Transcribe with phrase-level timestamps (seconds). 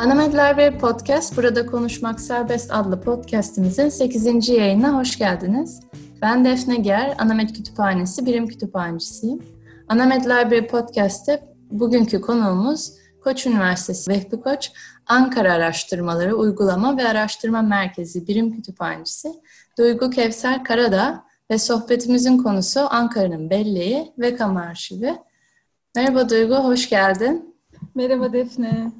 [0.00, 4.48] Anamed Library Podcast, Burada Konuşmak Serbest adlı podcastimizin 8.
[4.48, 5.80] yayınına hoş geldiniz.
[6.22, 9.42] Ben Defne Ger, Anamed Kütüphanesi Birim Kütüphanecisiyim.
[9.88, 12.92] Anamed Library Podcast'te bugünkü konuğumuz
[13.24, 14.72] Koç Üniversitesi Vehbi Koç,
[15.06, 19.28] Ankara Araştırmaları Uygulama ve Araştırma Merkezi Birim Kütüphanecisi
[19.78, 24.60] Duygu Kevser Karadağ ve sohbetimizin konusu Ankara'nın belleği ve kamu.
[25.96, 27.54] Merhaba Duygu, hoş geldin.
[27.94, 28.99] Merhaba Defne.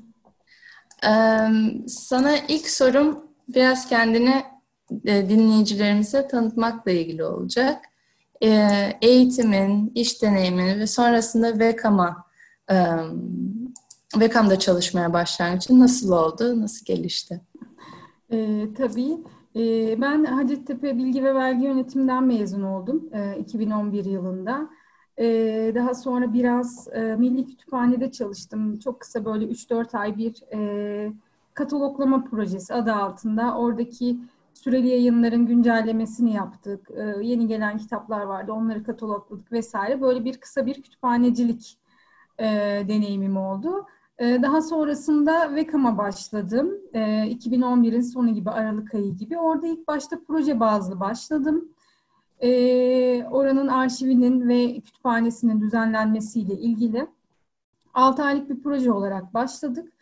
[1.87, 4.43] Sana ilk sorum biraz kendini
[5.05, 7.85] e, dinleyicilerimize tanıtmakla ilgili olacak.
[9.03, 12.25] Eğitimin, iş deneyimin ve sonrasında VKAM'a
[12.71, 12.77] e,
[14.17, 17.41] VKAM'da çalışmaya başlangıcın nasıl oldu, nasıl gelişti?
[18.33, 19.19] Ee, tabii.
[19.57, 24.71] Ee, ben Hacettepe Bilgi ve Vergi Yönetiminden mezun oldum e, 2011 yılında.
[25.21, 28.79] Ee, daha sonra biraz e, Milli Kütüphane'de çalıştım.
[28.79, 31.13] Çok kısa böyle 3-4 ay bir e,
[31.55, 33.57] kataloglama projesi adı altında.
[33.59, 34.19] Oradaki
[34.55, 36.91] süreli yayınların güncellemesini yaptık.
[36.97, 40.01] E, yeni gelen kitaplar vardı, onları katalogladık vesaire.
[40.01, 41.79] Böyle bir kısa bir kütüphanecilik
[42.39, 42.45] e,
[42.89, 43.87] deneyimim oldu.
[44.19, 46.71] E, daha sonrasında VEKAM'a başladım.
[46.93, 49.39] E, 2011'in sonu gibi, Aralık ayı gibi.
[49.39, 51.69] Orada ilk başta proje bazlı başladım
[52.43, 57.07] e, oranın arşivinin ve kütüphanesinin düzenlenmesiyle ilgili
[57.95, 59.93] 6 aylık bir proje olarak başladık.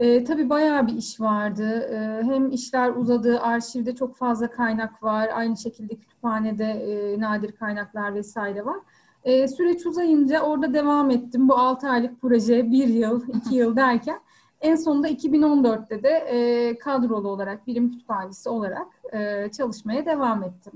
[0.00, 1.80] E, tabii bayağı bir iş vardı.
[1.80, 5.30] E, hem işler uzadı, arşivde çok fazla kaynak var.
[5.34, 8.76] Aynı şekilde kütüphanede e, nadir kaynaklar vesaire var.
[9.24, 11.48] E, süreç uzayınca orada devam ettim.
[11.48, 14.20] Bu 6 aylık proje 1 yıl, 2 yıl derken
[14.60, 20.72] en sonunda 2014'te de e, kadrolu olarak, birim kütüphanesi olarak e, çalışmaya devam ettim.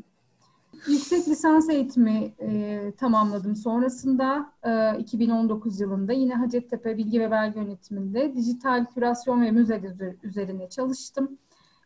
[0.86, 3.56] Yüksek lisans eğitimi e, tamamladım.
[3.56, 9.82] Sonrasında e, 2019 yılında yine Hacettepe Bilgi ve Belge Yönetiminde dijital kürasyon ve müze
[10.22, 11.38] üzerine çalıştım.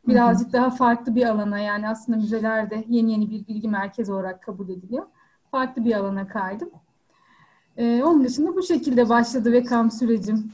[0.09, 4.69] Birazcık daha farklı bir alana yani aslında müzelerde yeni yeni bir bilgi merkezi olarak kabul
[4.69, 5.07] ediliyor.
[5.51, 6.71] Farklı bir alana kaydım.
[7.77, 10.53] E, onun dışında bu şekilde başladı ve kam sürecim.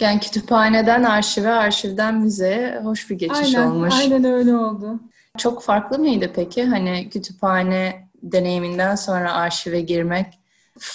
[0.00, 3.94] Yani kütüphaneden arşive, arşivden müzeye hoş bir geçiş aynen, olmuş.
[4.00, 5.00] Aynen öyle oldu.
[5.38, 6.64] Çok farklı mıydı peki?
[6.64, 10.38] Hani kütüphane deneyiminden sonra arşive girmek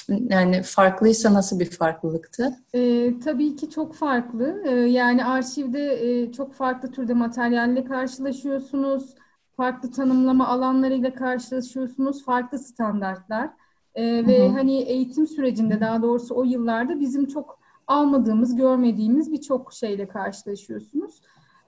[0.08, 2.58] yani farklıysa nasıl bir farklılıktı?
[2.74, 4.64] E, tabii ki çok farklı.
[4.66, 9.16] E, yani arşivde e, çok farklı türde materyalle karşılaşıyorsunuz.
[9.58, 12.26] Farklı tanımlama alanlarıyla karşılaşıyorsunuz.
[12.26, 13.50] Farklı standartlar.
[13.96, 14.54] E, ve hı hı.
[14.54, 21.22] hani eğitim sürecinde daha doğrusu o yıllarda bizim çok almadığımız, görmediğimiz birçok şeyle karşılaşıyorsunuz.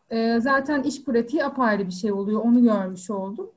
[0.09, 2.41] E, zaten iş pratiği apayrı bir şey oluyor.
[2.41, 3.49] Onu görmüş oldum.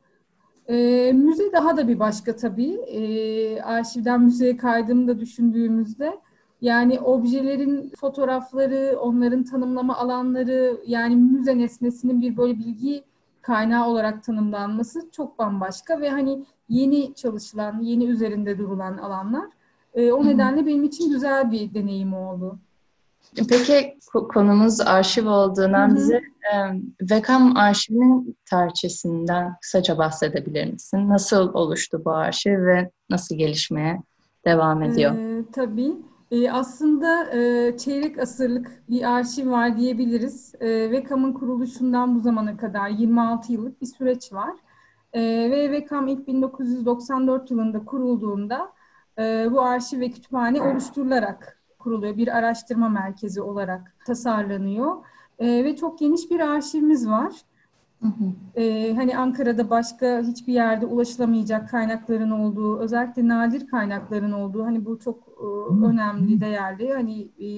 [0.69, 2.73] E, müze daha da bir başka tabii.
[2.73, 6.19] E, arşivden müzeye kaydığımda düşündüğümüzde
[6.61, 13.05] yani objelerin fotoğrafları, onların tanımlama alanları, yani müze nesnesinin bir böyle bilgi
[13.43, 19.47] kaynağı olarak tanımlanması çok bambaşka ve hani yeni çalışılan, yeni üzerinde durulan alanlar.
[19.95, 22.59] E, o nedenle benim için güzel bir deneyim oldu.
[23.49, 26.55] Peki konumuz arşiv olduğundan bize e,
[27.11, 31.09] Vekam arşivinin tarihçesinden kısaca bahsedebilir misin?
[31.09, 34.03] Nasıl oluştu bu arşiv ve nasıl gelişmeye
[34.45, 35.15] devam ediyor?
[35.15, 35.93] Ee, tabii.
[36.31, 40.55] Ee, aslında e, çeyrek asırlık bir arşiv var diyebiliriz.
[40.61, 44.55] E, VEKAM'ın kuruluşundan bu zamana kadar 26 yıllık bir süreç var.
[45.13, 48.73] E, ve VEKAM ilk 1994 yılında kurulduğunda
[49.19, 52.17] e, bu arşiv ve kütüphane oluşturularak kuruluyor.
[52.17, 54.97] Bir araştırma merkezi olarak tasarlanıyor.
[55.39, 57.33] E, ve çok geniş bir arşivimiz var.
[58.03, 58.61] Hı hı.
[58.61, 64.99] E, hani Ankara'da başka hiçbir yerde ulaşılamayacak kaynakların olduğu, özellikle nadir kaynakların olduğu, hani bu
[64.99, 65.45] çok e,
[65.85, 66.93] önemli, değerli.
[66.93, 67.49] Hani e,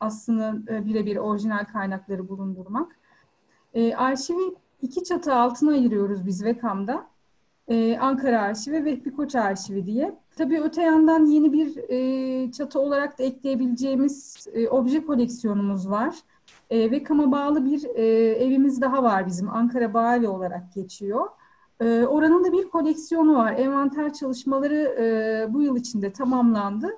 [0.00, 2.96] aslında e, birebir orijinal kaynakları bulundurmak.
[3.74, 7.06] E, arşivi iki çatı altına ayırıyoruz biz VEKAM'da.
[7.68, 10.14] Ee, Ankara Arşivi ve Vehbi Koç Arşivi diye.
[10.38, 16.14] Tabii öte yandan yeni bir e, çatı olarak da ekleyebileceğimiz e, obje koleksiyonumuz var.
[16.70, 19.48] E, ve kama bağlı bir e, evimiz daha var bizim.
[19.48, 21.26] Ankara Bağevi olarak geçiyor.
[21.80, 23.52] E, oranın da bir koleksiyonu var.
[23.52, 26.90] Envanter çalışmaları e, bu yıl içinde tamamlandı.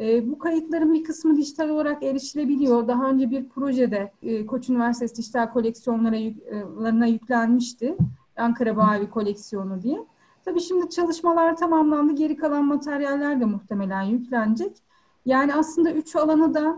[0.00, 2.88] E, bu kayıtların bir kısmı dijital olarak erişilebiliyor.
[2.88, 7.96] Daha önce bir projede e, Koç Üniversitesi dijital koleksiyonlarına yüklenmişti.
[8.36, 9.98] Ankara Bağevi koleksiyonu diye.
[10.46, 12.12] Tabii şimdi çalışmalar tamamlandı.
[12.12, 14.76] Geri kalan materyaller de muhtemelen yüklenecek.
[15.24, 16.76] Yani aslında üç alanı da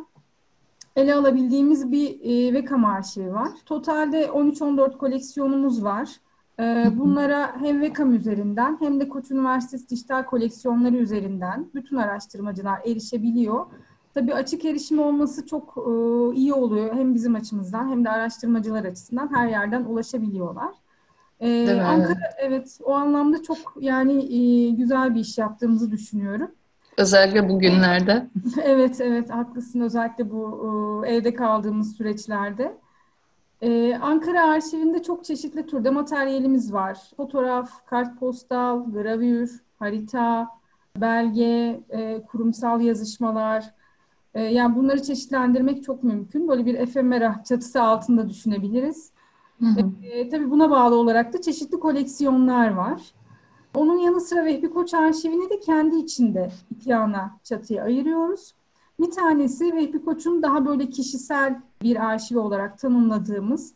[0.97, 3.49] ele alabildiğimiz bir e, VEKAM arşivi var.
[3.67, 6.09] Totalde 13-14 koleksiyonumuz var.
[6.61, 13.67] E, bunlara hem VEKAM üzerinden hem de Koç Üniversitesi dijital koleksiyonları üzerinden bütün araştırmacılar erişebiliyor.
[14.15, 15.91] Tabii açık erişim olması çok e,
[16.37, 16.95] iyi oluyor.
[16.95, 20.75] Hem bizim açımızdan hem de araştırmacılar açısından her yerden ulaşabiliyorlar.
[21.41, 26.51] Ee, Ankara evet o anlamda çok yani e, güzel bir iş yaptığımızı düşünüyorum.
[26.99, 28.27] Özellikle bugünlerde.
[28.63, 32.77] evet evet haklısın özellikle bu e, evde kaldığımız süreçlerde.
[33.63, 36.99] Ee, Ankara arşivinde çok çeşitli türde materyalimiz var.
[37.17, 40.49] Fotoğraf, kartpostal, gravür, harita,
[40.97, 43.65] belge, e, kurumsal yazışmalar.
[44.35, 46.49] E, yani bunları çeşitlendirmek çok mümkün.
[46.49, 49.13] Böyle bir efemera çatısı altında düşünebiliriz.
[49.61, 49.91] Hı hı.
[50.03, 53.03] E, tabii buna bağlı olarak da çeşitli koleksiyonlar var.
[53.75, 58.55] Onun yanı sıra Vehbi Koç arşivini de kendi içinde iki ana çatıya ayırıyoruz.
[59.01, 63.75] Bir tanesi Vehbi Koç'un daha böyle kişisel bir arşivi olarak tanımladığımız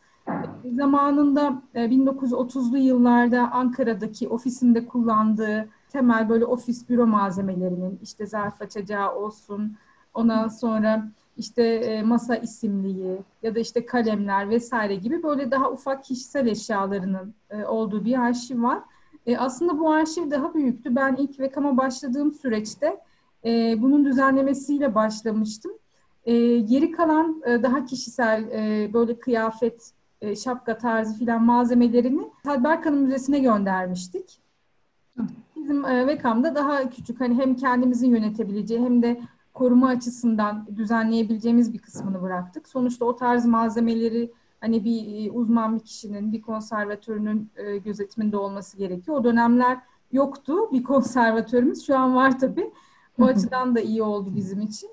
[0.76, 9.14] zamanında 1930'lu e, yıllarda Ankara'daki ofisinde kullandığı temel böyle ofis büro malzemelerinin işte zarf açacağı
[9.14, 9.76] olsun,
[10.14, 16.04] ondan sonra işte e, masa isimliği ya da işte kalemler vesaire gibi böyle daha ufak
[16.04, 18.78] kişisel eşyalarının e, olduğu bir arşiv var.
[19.26, 20.96] E, aslında bu arşiv daha büyüktü.
[20.96, 23.00] Ben ilk VEKAM'a başladığım süreçte
[23.78, 25.72] bunun düzenlemesiyle başlamıştım.
[26.64, 28.44] Geri kalan daha kişisel
[28.92, 29.92] böyle kıyafet,
[30.44, 34.38] şapka tarzı filan malzemelerini Tadberkan'ın müzesine göndermiştik.
[35.56, 39.20] Bizim VEKAM'da daha küçük hani hem kendimizin yönetebileceği hem de
[39.54, 42.68] koruma açısından düzenleyebileceğimiz bir kısmını bıraktık.
[42.68, 48.76] Sonuçta o tarz malzemeleri hani bir e, uzman bir kişinin, bir konservatörünün e, gözetiminde olması
[48.76, 49.16] gerekiyor.
[49.16, 49.78] O dönemler
[50.12, 51.86] yoktu bir konservatörümüz.
[51.86, 52.72] Şu an var tabii.
[53.18, 54.90] Bu açıdan da iyi oldu bizim için.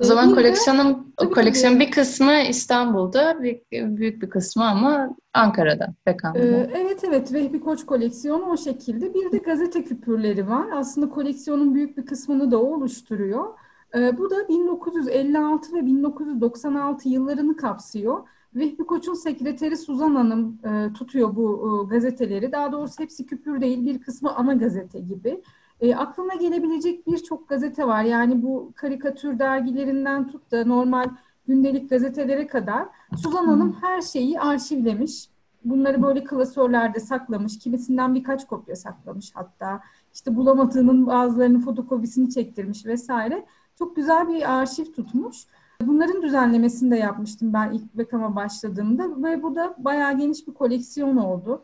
[0.00, 6.38] O zaman ee, koleksiyonun koleksiyon bir kısmı İstanbul'da, bir, büyük bir kısmı ama Ankara'da, Bekan'da.
[6.38, 9.14] Ee, evet evet, Vehbi Koç koleksiyonu o şekilde.
[9.14, 10.66] Bir de gazete küpürleri var.
[10.74, 13.44] Aslında koleksiyonun büyük bir kısmını da o oluşturuyor.
[13.94, 18.28] Ee, bu da 1956 ve 1996 yıllarını kapsıyor.
[18.54, 22.52] Vehbi Koç'un sekreteri Suzan Hanım e, tutuyor bu e, gazeteleri.
[22.52, 25.42] Daha doğrusu hepsi küpür değil, bir kısmı ana gazete gibi.
[25.80, 28.02] E, aklına gelebilecek birçok gazete var.
[28.02, 31.10] Yani bu karikatür dergilerinden tut da normal
[31.46, 35.28] gündelik gazetelere kadar Suzan Hanım her şeyi arşivlemiş.
[35.64, 37.58] Bunları böyle klasörlerde saklamış.
[37.58, 39.80] Kimisinden birkaç kopya saklamış hatta.
[40.14, 43.46] İşte bulamadığının bazılarının fotokopisini çektirmiş vesaire.
[43.78, 45.46] Çok güzel bir arşiv tutmuş.
[45.80, 51.16] Bunların düzenlemesini de yapmıştım ben ilk Bekam'a başladığımda ve bu da bayağı geniş bir koleksiyon
[51.16, 51.62] oldu.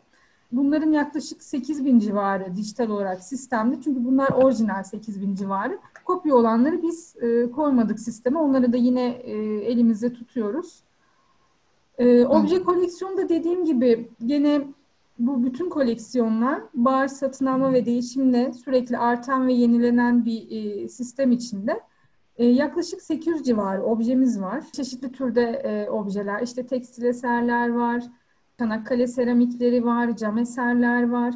[0.52, 3.80] Bunların yaklaşık 8 bin civarı dijital olarak sistemde.
[3.84, 5.78] Çünkü bunlar orijinal 8 bin civarı.
[6.04, 8.38] Kopya olanları biz e, koymadık sisteme.
[8.38, 9.32] Onları da yine e,
[9.64, 10.82] elimizde tutuyoruz.
[11.98, 14.66] E, obje koleksiyonu dediğim gibi gene
[15.18, 21.32] bu bütün koleksiyonlar bar satın alma ve değişimle sürekli artan ve yenilenen bir e, sistem
[21.32, 21.80] içinde.
[22.36, 24.64] E, yaklaşık 800 civarı objemiz var.
[24.72, 28.02] Çeşitli türde e, objeler, işte tekstil eserler var,
[28.58, 31.34] Çanakkale seramikleri var, cam eserler var.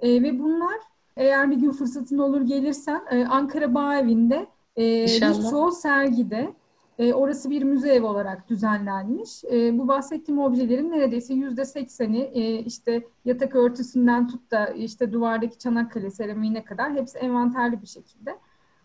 [0.00, 0.76] E, ve bunlar
[1.16, 4.46] eğer bir gün fırsatın olur gelirsen e, Ankara Bağ Evi'nde
[4.76, 6.54] e, birçoğu sergide.
[6.98, 9.44] E, orası bir müze ev olarak düzenlenmiş.
[9.44, 12.24] E, bu bahsettiğim objelerin neredeyse yüzde sekseni
[12.66, 18.38] işte yatak örtüsünden tut da işte duvardaki Çanakkale seramiğine kadar hepsi envanterli bir şekilde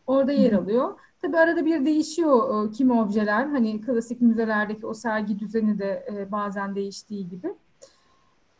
[0.08, 1.00] orada yer alıyor.
[1.26, 3.46] Tabii arada bir değişiyor kimi objeler.
[3.46, 7.54] Hani klasik müzelerdeki o sergi düzeni de e, bazen değiştiği gibi.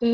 [0.02, 0.10] E,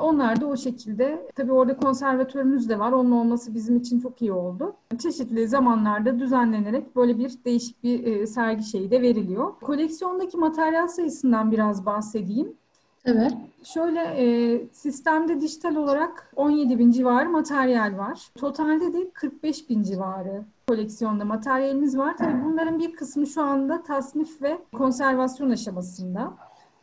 [0.00, 1.26] onlar da o şekilde.
[1.34, 2.92] Tabii orada konservatörümüz de var.
[2.92, 4.76] Onun olması bizim için çok iyi oldu.
[4.98, 9.60] Çeşitli zamanlarda düzenlenerek böyle bir değişik bir e, sergi şeyi de veriliyor.
[9.60, 12.56] Koleksiyondaki materyal sayısından biraz bahsedeyim.
[13.06, 13.32] Evet.
[13.62, 18.28] Şöyle e, sistemde dijital olarak 17 bin civarı materyal var.
[18.38, 22.16] Totalde de 45 bin civarı koleksiyonda materyalimiz var.
[22.16, 26.34] Tabii bunların bir kısmı şu anda tasnif ve konservasyon aşamasında.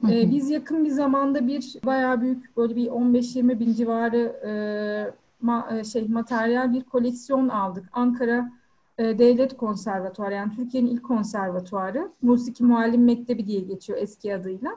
[0.09, 4.51] Ee, biz yakın bir zamanda bir bayağı büyük böyle bir 15-20 bin civarı e,
[5.41, 7.85] ma, e, şey materyal bir koleksiyon aldık.
[7.93, 8.51] Ankara
[8.97, 12.09] e, Devlet Konservatuarı yani Türkiye'nin ilk konservatuarı.
[12.21, 14.75] Musiki Muallim Mektebi diye geçiyor eski adıyla.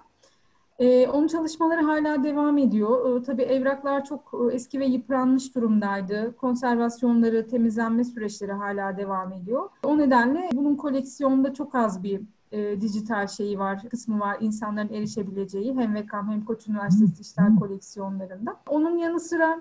[0.79, 3.21] E, onun çalışmaları hala devam ediyor.
[3.21, 6.37] E, tabii evraklar çok e, eski ve yıpranmış durumdaydı.
[6.37, 9.69] Konservasyonları, temizlenme süreçleri hala devam ediyor.
[9.85, 12.21] O nedenle bunun koleksiyonda çok az bir
[12.53, 18.57] e, dijital şeyi var, kısmı var insanların erişebileceği hem VEKAM hem Koç Üniversitesi dijital koleksiyonlarında.
[18.69, 19.59] Onun yanı sıra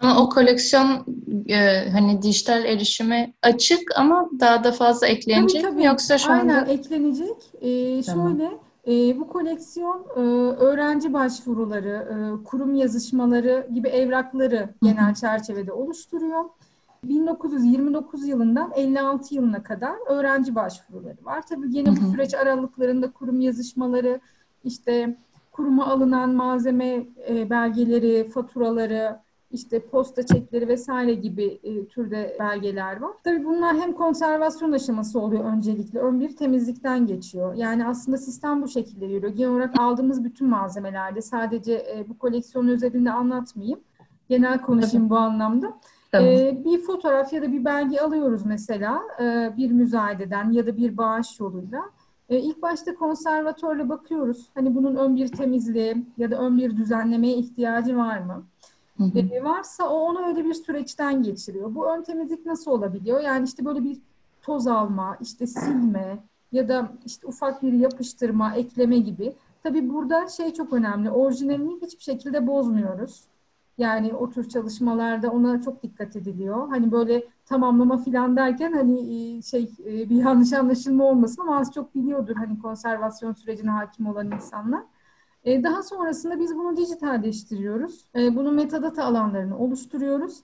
[0.00, 1.06] ama o koleksiyon
[1.48, 5.80] e, hani dijital erişime açık ama daha da fazla eklenecek tabii, tabii.
[5.80, 6.52] mi yoksa şu anda?
[6.52, 7.36] Aynen eklenecek.
[7.60, 8.38] E, tamam.
[8.38, 8.50] Şöyle
[8.86, 10.20] e, bu koleksiyon e,
[10.56, 16.44] öğrenci başvuruları, e, kurum yazışmaları gibi evrakları genel çerçevede oluşturuyor.
[17.04, 21.46] 1929 yılından 56 yılına kadar öğrenci başvuruları var.
[21.46, 24.20] Tabii yine bu süreç aralıklarında kurum yazışmaları,
[24.64, 25.16] işte
[25.52, 29.18] kuruma alınan malzeme e, belgeleri, faturaları,
[29.52, 33.10] işte posta çekleri vesaire gibi e, türde belgeler var.
[33.24, 35.98] Tabii bunlar hem konservasyon aşaması oluyor öncelikle.
[35.98, 37.54] Ön bir temizlikten geçiyor.
[37.54, 39.32] Yani aslında sistem bu şekilde yürüyor.
[39.32, 43.80] Genel olarak aldığımız bütün malzemelerde sadece e, bu koleksiyon üzerinde anlatmayayım.
[44.28, 45.78] Genel konuşayım bu anlamda.
[46.12, 46.28] Tamam.
[46.28, 50.96] E, bir fotoğraf ya da bir belge alıyoruz mesela e, bir müzayededen ya da bir
[50.96, 51.82] bağış yoluyla.
[52.28, 54.50] E, ilk başta konservatörle bakıyoruz.
[54.54, 58.46] Hani bunun ön bir temizliği ya da ön bir düzenlemeye ihtiyacı var mı?
[59.10, 59.44] Hı hı.
[59.44, 61.74] Varsa o onu öyle bir süreçten geçiriyor.
[61.74, 63.20] Bu ön temizlik nasıl olabiliyor?
[63.20, 63.98] Yani işte böyle bir
[64.42, 66.18] toz alma, işte silme
[66.52, 69.32] ya da işte ufak bir yapıştırma, ekleme gibi.
[69.62, 71.10] Tabii burada şey çok önemli.
[71.10, 73.24] Orijinalini hiçbir şekilde bozmuyoruz.
[73.78, 76.68] Yani o tür çalışmalarda ona çok dikkat ediliyor.
[76.68, 79.00] Hani böyle tamamlama filan derken hani
[79.38, 84.06] e, şey e, bir yanlış anlaşılma olmasın ama az çok biliyordur hani konservasyon sürecine hakim
[84.06, 84.82] olan insanlar.
[85.44, 88.04] E, daha sonrasında biz bunu dijitalleştiriyoruz.
[88.14, 90.40] Bunu metadata alanlarını oluşturuyoruz.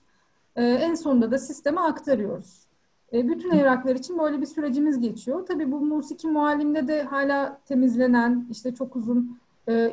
[0.55, 2.67] En sonunda da sisteme aktarıyoruz.
[3.13, 5.45] Bütün evraklar için böyle bir sürecimiz geçiyor.
[5.45, 9.39] Tabii bu musiki muallimde de hala temizlenen, işte çok uzun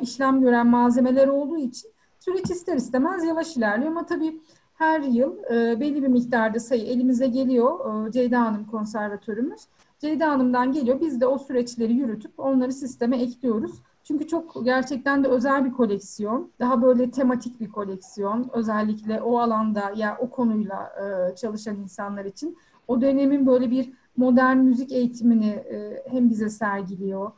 [0.01, 4.41] işlem gören malzemeler olduğu için Süreç ister istemez yavaş ilerliyor ama tabii
[4.73, 8.07] her yıl e, belli bir miktarda sayı elimize geliyor.
[8.07, 9.61] E, Ceyda Hanım konservatörümüz.
[9.99, 11.01] Ceyda Hanım'dan geliyor.
[11.01, 13.71] Biz de o süreçleri yürütüp onları sisteme ekliyoruz.
[14.07, 16.51] Çünkü çok gerçekten de özel bir koleksiyon.
[16.59, 18.49] Daha böyle tematik bir koleksiyon.
[18.53, 22.57] Özellikle o alanda ya o konuyla e, çalışan insanlar için.
[22.87, 27.31] O dönemin böyle bir modern müzik eğitimini e, hem bize sergiliyor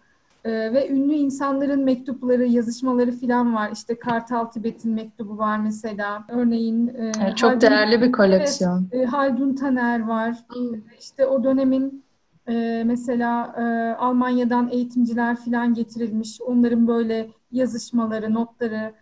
[0.46, 3.70] ee, ve ünlü insanların mektupları, yazışmaları falan var.
[3.74, 6.24] İşte Kartal Tibet'in mektubu var mesela.
[6.30, 8.88] Örneğin e, evet, çok Haldun, değerli bir koleksiyon.
[8.92, 10.36] Evet, e, Haldun Taner var.
[10.54, 10.76] Hmm.
[11.00, 12.04] İşte o dönemin
[12.50, 16.42] e, mesela e, Almanya'dan eğitimciler falan getirilmiş.
[16.42, 18.94] Onların böyle yazışmaları, notları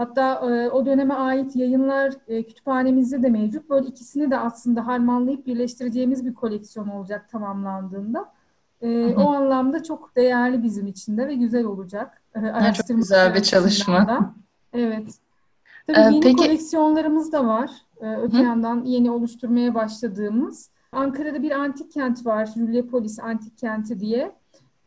[0.00, 3.70] Hatta e, o döneme ait yayınlar e, kütüphanemizde de mevcut.
[3.70, 8.32] Böyle ikisini de aslında harmanlayıp birleştireceğimiz bir koleksiyon olacak tamamlandığında.
[8.82, 12.22] E, o anlamda çok değerli bizim için de ve güzel olacak.
[12.34, 14.08] E, evet, çok güzel bir çalışma.
[14.08, 14.34] Da.
[14.72, 15.14] Evet.
[15.86, 16.36] Tabii ee, yeni peki...
[16.36, 17.70] koleksiyonlarımız da var.
[18.00, 18.42] Ee, öte Hı?
[18.42, 20.70] yandan yeni oluşturmaya başladığımız.
[20.92, 22.46] Ankara'da bir antik kent var.
[22.46, 24.32] Juliopolis Antik Kenti diye.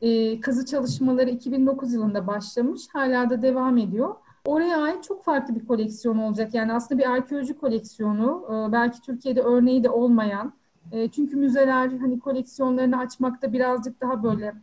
[0.02, 2.82] Ee, kazı çalışmaları 2009 yılında başlamış.
[2.94, 4.16] Hala da devam ediyor.
[4.46, 6.54] Oraya ait çok farklı bir koleksiyon olacak.
[6.54, 8.46] Yani aslında bir arkeoloji koleksiyonu.
[8.50, 10.54] Ee, belki Türkiye'de örneği de olmayan
[10.92, 14.54] e, çünkü müzeler hani koleksiyonlarını açmakta birazcık daha böyle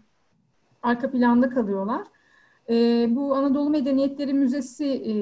[0.82, 2.06] arka planda kalıyorlar.
[2.70, 5.14] E, bu Anadolu Medeniyetleri Müzesi e,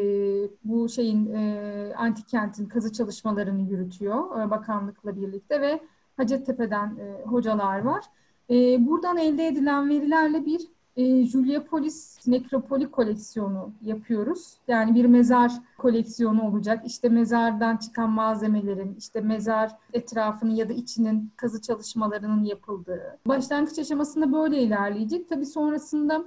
[0.65, 5.81] bu şeyin e, antik kentin kazı çalışmalarını yürütüyor e, bakanlıkla birlikte ve
[6.19, 8.05] Hacettepe'den e, hocalar var.
[8.51, 10.61] E, buradan elde edilen verilerle bir
[10.97, 14.55] e, Juliopolis Nekropoli koleksiyonu yapıyoruz.
[14.69, 16.87] Yani bir mezar koleksiyonu olacak.
[16.87, 23.19] İşte mezardan çıkan malzemelerin, işte mezar etrafının ya da içinin kazı çalışmalarının yapıldığı.
[23.27, 25.29] Başlangıç aşamasında böyle ilerleyecek.
[25.29, 26.25] Tabii sonrasında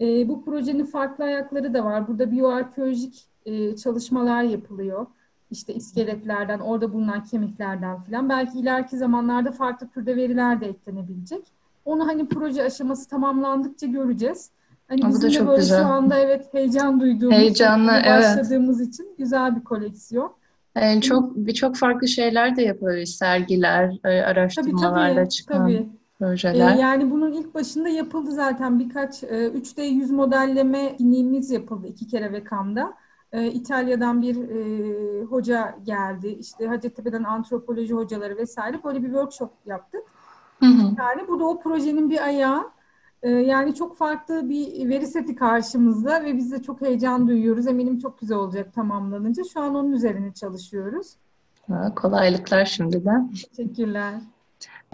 [0.00, 2.08] e, bu projenin farklı ayakları da var.
[2.08, 5.06] Burada biyoarkeolojik e, çalışmalar yapılıyor.
[5.52, 8.28] İşte iskeletlerden, orada bulunan kemiklerden filan.
[8.28, 11.44] Belki ileriki zamanlarda farklı türde veriler de eklenebilecek.
[11.84, 14.50] Onu hani proje aşaması tamamlandıkça göreceğiz.
[14.88, 15.82] Hani bizim de böyle güzel.
[15.82, 18.94] şu anda evet heyecan duyduğumuz, Heyecanlı, başladığımız evet.
[18.94, 20.32] için güzel bir koleksiyon.
[20.76, 23.10] Yani çok birçok farklı şeyler de yapıyoruz.
[23.10, 25.88] Sergiler, e, araştırmalarla tabii, tabii, çıkan tabii.
[26.18, 26.76] projeler.
[26.76, 32.06] Ee, yani bunun ilk başında yapıldı zaten birkaç e, 3D yüz modelleme dinimiz yapıldı iki
[32.06, 32.94] kere Vekam'da.
[33.32, 36.28] E, İtalya'dan bir e, hoca geldi.
[36.28, 40.02] İşte Hacettepe'den antropoloji hocaları vesaire böyle bir workshop yaptık.
[40.60, 40.94] Hı hı.
[40.98, 42.70] Yani bu da o projenin bir ayağı.
[43.22, 47.66] Ee, yani çok farklı bir veri seti karşımızda ve biz de çok heyecan duyuyoruz.
[47.66, 49.42] Eminim çok güzel olacak tamamlanınca.
[49.52, 51.06] Şu an onun üzerine çalışıyoruz.
[51.68, 53.30] Ha, kolaylıklar şimdiden.
[53.30, 54.14] Teşekkürler.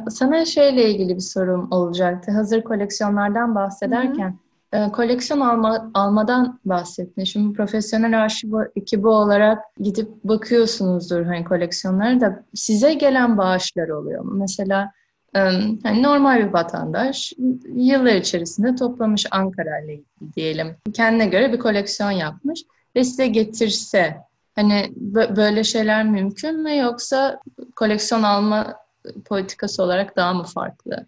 [0.09, 2.33] Sana şeyle ilgili bir sorum olacaktı.
[2.33, 4.48] Hazır koleksiyonlardan bahsederken hı hı.
[4.73, 7.25] E, koleksiyon alma, almadan bahsettin.
[7.25, 14.33] Şimdi profesyonel arşiv ekibi olarak gidip bakıyorsunuzdur hani koleksiyonlara da size gelen bağışlar oluyor mu?
[14.35, 14.93] Mesela
[15.35, 17.33] yani normal bir vatandaş
[17.75, 20.01] yıllar içerisinde toplamış Ankara ile
[20.37, 20.77] diyelim.
[20.93, 22.61] Kendine göre bir koleksiyon yapmış
[22.97, 24.17] ve size getirse
[24.55, 24.93] hani
[25.37, 27.41] böyle şeyler mümkün mü yoksa
[27.77, 28.77] koleksiyon alma
[29.25, 31.07] politikası olarak daha mı farklı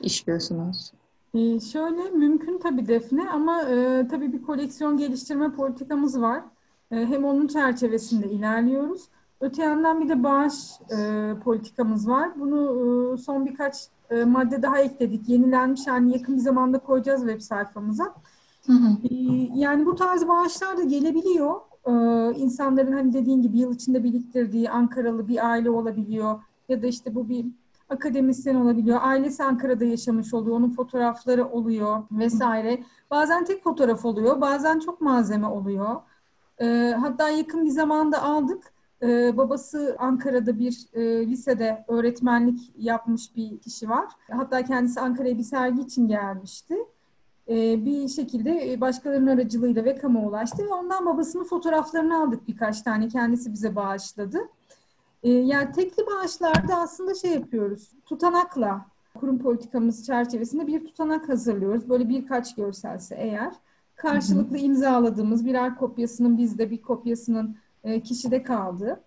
[0.00, 0.92] işliyorsunuz?
[1.34, 6.44] Ee, şöyle mümkün tabii Defne ama e, tabii bir koleksiyon geliştirme politikamız var.
[6.90, 9.08] E, hem onun çerçevesinde ilerliyoruz
[9.42, 10.54] Öte yandan bir de bağış
[10.98, 12.40] e, politikamız var.
[12.40, 12.60] Bunu
[13.14, 13.76] e, son birkaç
[14.10, 15.28] e, madde daha ekledik.
[15.28, 18.14] Yenilenmiş yani yakın bir zamanda koyacağız web sayfamıza.
[18.66, 18.88] Hı hı.
[19.10, 19.14] E,
[19.54, 21.54] yani bu tarz bağışlar da gelebiliyor.
[21.86, 21.92] E,
[22.36, 26.40] insanların hani dediğin gibi yıl içinde biriktirdiği Ankaralı bir aile olabiliyor.
[26.68, 27.46] Ya da işte bu bir
[27.92, 28.98] akademisyen olabiliyor.
[29.02, 30.56] Ailesi Ankara'da yaşamış oluyor.
[30.56, 32.82] Onun fotoğrafları oluyor vesaire.
[33.10, 34.40] Bazen tek fotoğraf oluyor.
[34.40, 35.96] Bazen çok malzeme oluyor.
[36.60, 38.72] E, hatta yakın bir zamanda aldık.
[39.02, 44.04] E, babası Ankara'da bir e, lisede öğretmenlik yapmış bir kişi var.
[44.30, 46.76] Hatta kendisi Ankara'ya bir sergi için gelmişti.
[47.48, 53.08] E, bir şekilde başkalarının aracılığıyla ve kamu ulaştı ve ondan babasının fotoğraflarını aldık birkaç tane.
[53.08, 54.38] Kendisi bize bağışladı.
[55.22, 57.90] E, yani tekli bağışlarda aslında şey yapıyoruz.
[58.06, 61.88] Tutanakla kurum politikamız çerçevesinde bir tutanak hazırlıyoruz.
[61.88, 63.52] Böyle birkaç görselse eğer.
[63.94, 69.00] Karşılıklı imzaladığımız birer kopyasının bizde bir kopyasının e, kişide kaldı.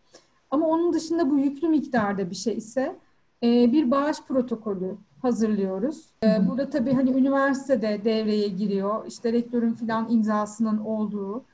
[0.52, 2.96] Ama onun dışında bu yüklü miktarda bir şey ise
[3.44, 6.06] e, bir bağış protokolü hazırlıyoruz.
[6.24, 9.06] E, burada tabii hani üniversitede devreye giriyor.
[9.08, 11.46] İşte rektörün filan imzasının olduğu.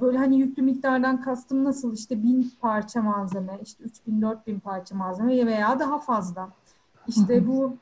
[0.00, 4.60] Böyle hani yüklü miktardan kastım nasıl işte bin parça malzeme, işte üç bin, dört bin
[4.60, 6.50] parça malzeme veya daha fazla.
[7.08, 7.76] İşte bu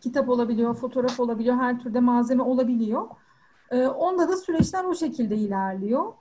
[0.00, 3.06] kitap olabiliyor, fotoğraf olabiliyor, her türde malzeme olabiliyor.
[3.96, 6.12] Onda da süreçler o şekilde ilerliyor.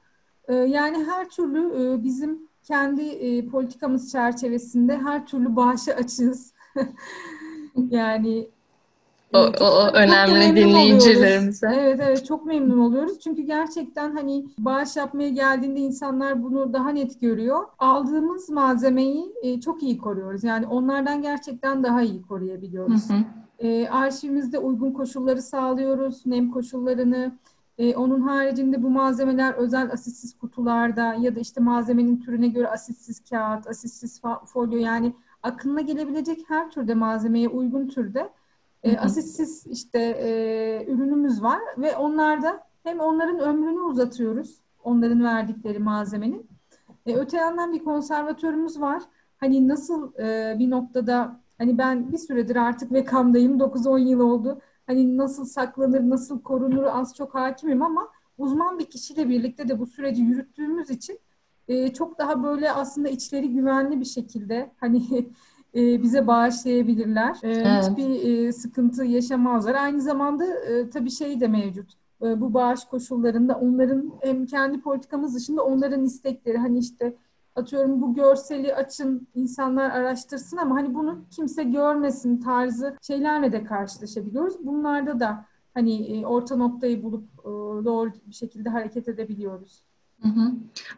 [0.48, 6.54] Ee, yani her türlü e, bizim kendi e, politikamız çerçevesinde her türlü bağışa açığız.
[7.90, 8.50] yani
[9.34, 11.68] o, o, o önemli dinleyicilerimize.
[11.68, 11.84] Oluyoruz.
[11.86, 13.20] Evet evet çok memnun oluyoruz.
[13.20, 17.64] Çünkü gerçekten hani bağış yapmaya geldiğinde insanlar bunu daha net görüyor.
[17.80, 20.44] Aldığımız malzemeyi e, çok iyi koruyoruz.
[20.44, 23.10] Yani onlardan gerçekten daha iyi koruyabiliyoruz.
[23.10, 23.24] Hı hı.
[23.60, 26.26] E, arşivimizde uygun koşulları sağlıyoruz.
[26.26, 27.32] Nem koşullarını,
[27.78, 33.24] e, onun haricinde bu malzemeler özel asitsiz kutularda ya da işte malzemenin türüne göre asitsiz
[33.30, 38.30] kağıt, asitsiz folyo yani aklına gelebilecek her türde malzemeye uygun türde
[38.84, 46.48] e, asitsiz işte e, ürünümüz var ve onlarda hem onların ömrünü uzatıyoruz onların verdikleri malzemenin.
[47.06, 49.04] E, öte yandan bir konservatörümüz var.
[49.38, 55.18] Hani nasıl e, bir noktada hani ben bir süredir artık vekamdayım 9-10 yıl oldu hani
[55.18, 60.22] nasıl saklanır, nasıl korunur az çok hakimim ama uzman bir kişiyle birlikte de bu süreci
[60.22, 61.20] yürüttüğümüz için
[61.68, 65.02] e, çok daha böyle aslında içleri güvenli bir şekilde hani
[65.76, 67.36] e, bize bağışlayabilirler.
[67.44, 67.90] E, evet.
[67.90, 69.76] Hiçbir e, sıkıntı yaşamazlar.
[69.76, 71.94] Aynı zamanda e, tabii şey de mevcut.
[72.22, 77.16] E, bu bağış koşullarında onların hem kendi politikamız dışında onların istekleri hani işte
[77.56, 84.66] atıyorum bu görseli açın insanlar araştırsın ama hani bunu kimse görmesin tarzı şeylerle de karşılaşabiliyoruz.
[84.66, 87.50] Bunlarda da hani e, orta noktayı bulup e,
[87.86, 89.84] doğru bir şekilde hareket edebiliyoruz.
[90.22, 90.52] Hı hı.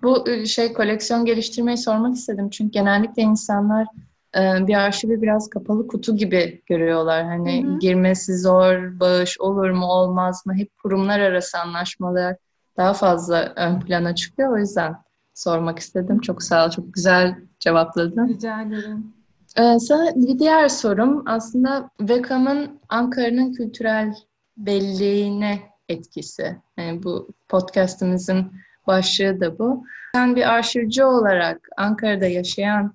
[0.04, 3.88] Bu e, şey koleksiyon geliştirmeyi sormak istedim çünkü genellikle insanlar
[4.36, 7.24] bir arşivi biraz kapalı kutu gibi görüyorlar.
[7.24, 7.80] Hani hı hı.
[7.80, 10.54] girmesi zor, bağış olur mu olmaz mı?
[10.56, 12.36] Hep kurumlar arası anlaşmalar
[12.78, 14.54] daha fazla ön plana çıkıyor.
[14.54, 14.96] O yüzden
[15.34, 16.20] sormak istedim.
[16.20, 18.28] Çok sağ ol, çok güzel cevapladın.
[18.28, 19.14] Rica ederim.
[19.58, 24.16] Ee, sana bir diğer sorum aslında Vekam'ın Ankara'nın kültürel
[24.58, 26.56] belleğine etkisi.
[26.78, 28.52] Yani bu podcastımızın
[28.88, 29.84] başlığı da bu.
[30.16, 32.92] Sen bir arşivci olarak, Ankara'da yaşayan e,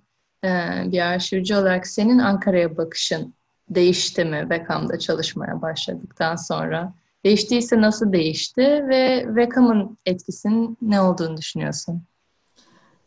[0.92, 3.34] bir arşivci olarak senin Ankara'ya bakışın
[3.68, 6.92] değişti mi Vekam'da çalışmaya başladıktan sonra?
[7.24, 12.02] Değiştiyse nasıl değişti ve Vekam'ın etkisinin ne olduğunu düşünüyorsun?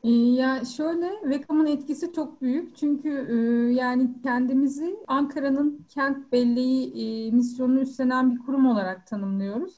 [0.04, 2.78] Ee, ya şöyle, Vekam'ın etkisi çok büyük.
[2.78, 3.36] Çünkü e,
[3.74, 9.74] yani kendimizi Ankara'nın kent belleği e, misyonunu üstlenen bir kurum olarak tanımlıyoruz.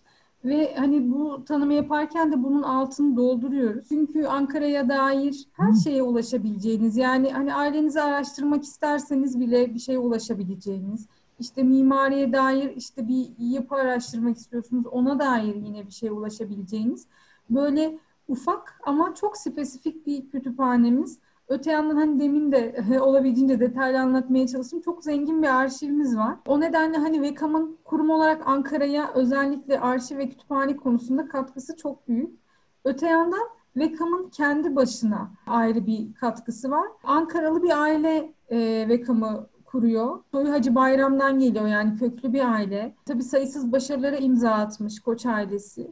[0.45, 3.85] Ve hani bu tanımı yaparken de bunun altını dolduruyoruz.
[3.89, 11.07] Çünkü Ankara'ya dair her şeye ulaşabileceğiniz, yani hani ailenizi araştırmak isterseniz bile bir şeye ulaşabileceğiniz,
[11.39, 17.07] işte mimariye dair işte bir yapı araştırmak istiyorsunuz, ona dair yine bir şeye ulaşabileceğiniz
[17.49, 21.19] böyle ufak ama çok spesifik bir kütüphanemiz.
[21.47, 24.81] Öte yandan hani demin de olabildiğince detaylı anlatmaya çalıştım.
[24.81, 26.35] Çok zengin bir arşivimiz var.
[26.47, 32.39] O nedenle hani VEKAM'ın kurum olarak Ankara'ya özellikle arşiv ve kütüphane konusunda katkısı çok büyük.
[32.85, 36.87] Öte yandan VEKAM'ın kendi başına ayrı bir katkısı var.
[37.03, 40.19] Ankaralı bir aile e, VEKAM'ı kuruyor.
[40.31, 42.95] Soyu Hacı Bayram'dan geliyor yani köklü bir aile.
[43.05, 45.91] Tabii sayısız başarılara imza atmış Koç ailesi.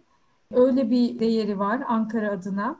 [0.53, 2.75] Öyle bir değeri var Ankara adına.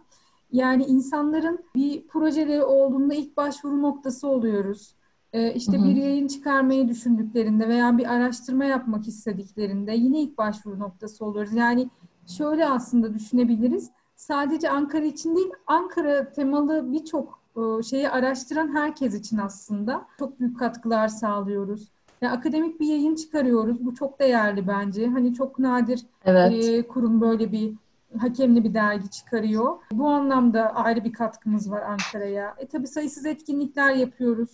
[0.53, 4.95] Yani insanların bir projeleri olduğunda ilk başvuru noktası oluyoruz.
[5.33, 11.25] Ee, işte bir yayın çıkarmayı düşündüklerinde veya bir araştırma yapmak istediklerinde yine ilk başvuru noktası
[11.25, 11.53] oluyoruz.
[11.53, 11.89] Yani
[12.27, 13.89] şöyle aslında düşünebiliriz.
[14.15, 20.59] Sadece Ankara için değil, Ankara temalı birçok e, şeyi araştıran herkes için aslında çok büyük
[20.59, 21.91] katkılar sağlıyoruz.
[22.21, 23.85] Yani akademik bir yayın çıkarıyoruz.
[23.85, 25.07] Bu çok değerli bence.
[25.07, 26.65] Hani çok nadir evet.
[26.65, 27.73] e, kurum böyle bir
[28.17, 29.75] hakemli bir dergi çıkarıyor.
[29.91, 32.55] Bu anlamda ayrı bir katkımız var Ankara'ya.
[32.57, 34.49] E tabii sayısız etkinlikler yapıyoruz.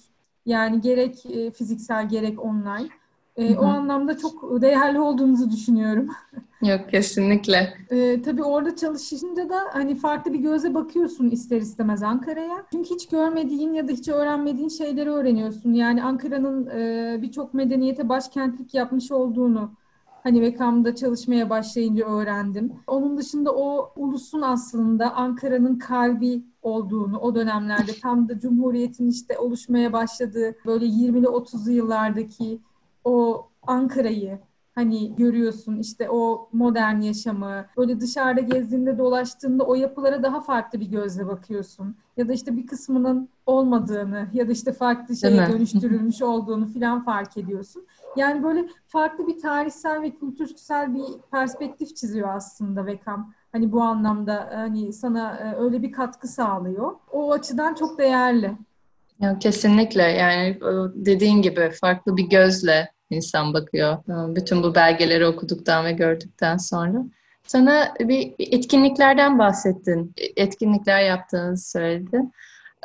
[0.45, 2.89] Yani gerek e, fiziksel gerek online.
[3.38, 6.10] E, o anlamda çok değerli olduğumuzu düşünüyorum.
[6.62, 7.74] Yok kesinlikle.
[7.89, 12.65] E, tabii orada çalışınca da hani farklı bir göze bakıyorsun ister istemez Ankara'ya.
[12.72, 15.74] Çünkü hiç görmediğin ya da hiç öğrenmediğin şeyleri öğreniyorsun.
[15.74, 19.72] Yani Ankara'nın e, birçok medeniyete başkentlik yapmış olduğunu
[20.30, 22.74] hani Vekam'da çalışmaya başlayınca öğrendim.
[22.88, 29.94] Onun dışında o ulusun aslında Ankara'nın kalbi olduğunu o dönemlerde tam da Cumhuriyet'in işte oluşmaya
[29.94, 32.60] başladığı böyle 20'li 30'lu yıllardaki
[33.04, 34.39] o Ankara'yı
[34.76, 40.86] hani görüyorsun işte o modern yaşamı böyle dışarıda gezdiğinde dolaştığında o yapılara daha farklı bir
[40.86, 46.68] gözle bakıyorsun ya da işte bir kısmının olmadığını ya da işte farklı şeye dönüştürülmüş olduğunu
[46.68, 47.86] filan fark ediyorsun.
[48.15, 53.34] Yani böyle farklı bir tarihsel ve kültürsel bir perspektif çiziyor aslında Vekam.
[53.52, 56.95] Hani bu anlamda hani sana e, öyle bir katkı sağlıyor.
[57.12, 58.52] O açıdan çok değerli.
[59.19, 60.60] Ya kesinlikle yani
[60.95, 63.98] dediğin gibi farklı bir gözle insan bakıyor.
[64.08, 67.04] Bütün bu belgeleri okuduktan ve gördükten sonra.
[67.43, 70.13] Sana bir etkinliklerden bahsettin.
[70.36, 72.34] Etkinlikler yaptığınızı söyledin.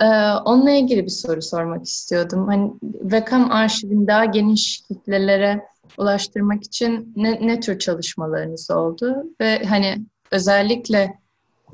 [0.00, 0.06] Ee,
[0.44, 2.46] onunla ilgili bir soru sormak istiyordum.
[2.46, 5.64] Hani Vekam arşivini daha geniş kitlelere
[5.98, 9.16] ulaştırmak için ne, ne tür çalışmalarınız oldu?
[9.40, 11.18] Ve hani özellikle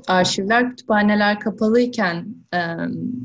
[0.07, 2.59] arşivler, kütüphaneler kapalıyken e,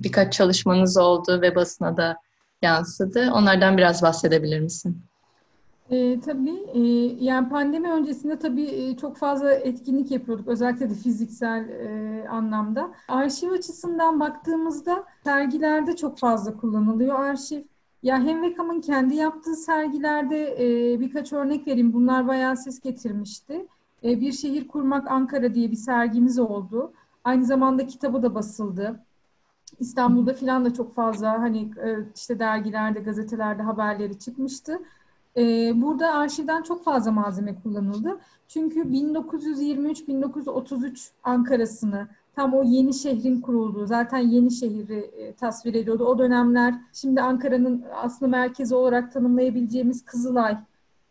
[0.02, 2.16] birkaç çalışmanız oldu ve basına da
[2.62, 3.30] yansıdı.
[3.32, 5.02] Onlardan biraz bahsedebilir misin?
[5.90, 6.80] E, tabii e,
[7.24, 12.92] yani pandemi öncesinde tabii e, çok fazla etkinlik yapıyorduk özellikle de fiziksel e, anlamda.
[13.08, 17.62] Arşiv açısından baktığımızda sergilerde çok fazla kullanılıyor arşiv.
[18.02, 21.92] Ya hem Vekam'ın kendi yaptığı sergilerde e, birkaç örnek vereyim.
[21.92, 23.66] Bunlar bayağı ses getirmişti.
[24.04, 26.92] E, bir Şehir Kurmak Ankara diye bir sergimiz oldu.
[27.24, 29.00] Aynı zamanda kitabı da basıldı.
[29.80, 34.80] İstanbul'da filan da çok fazla hani e, işte dergilerde, gazetelerde haberleri çıkmıştı.
[35.36, 38.18] E, burada arşivden çok fazla malzeme kullanıldı.
[38.48, 46.04] Çünkü 1923-1933 Ankara'sını tam o yeni şehrin kurulduğu, zaten yeni şehri e, tasvir ediyordu.
[46.04, 50.56] O dönemler şimdi Ankara'nın aslında merkezi olarak tanımlayabileceğimiz Kızılay